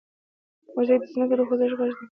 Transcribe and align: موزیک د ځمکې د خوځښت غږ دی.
موزیک 0.75 1.01
د 1.03 1.05
ځمکې 1.13 1.35
د 1.37 1.41
خوځښت 1.47 1.75
غږ 1.79 1.91
دی. 1.97 2.05